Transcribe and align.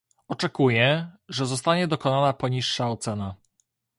Oczekuję, 0.27 1.11
że 1.29 1.45
zostanie 1.45 1.87
dokonana 1.87 2.33
poniższa 2.33 2.89
ocena 2.89 3.35